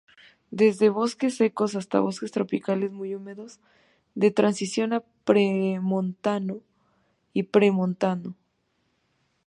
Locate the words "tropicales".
2.31-2.91